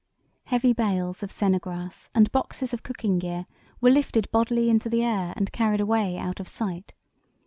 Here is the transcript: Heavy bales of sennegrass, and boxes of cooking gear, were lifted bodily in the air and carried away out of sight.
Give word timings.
Heavy 0.45 0.73
bales 0.73 1.21
of 1.21 1.29
sennegrass, 1.29 2.09
and 2.15 2.31
boxes 2.31 2.73
of 2.73 2.81
cooking 2.81 3.19
gear, 3.19 3.45
were 3.79 3.91
lifted 3.91 4.31
bodily 4.31 4.67
in 4.67 4.79
the 4.79 5.03
air 5.03 5.31
and 5.37 5.51
carried 5.51 5.79
away 5.79 6.17
out 6.17 6.39
of 6.39 6.47
sight. 6.47 6.93